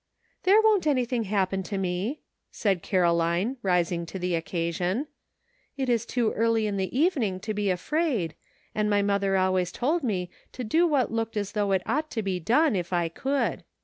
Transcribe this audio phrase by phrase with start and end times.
[0.47, 5.05] "Jhere won't anything happen to me," said Caroline, rising to the occasion;"
[5.77, 8.33] it is too early in the evening to be afraid,
[8.73, 12.23] and my mother always told me to do what looked as though it ought to
[12.23, 13.63] be done, if I could.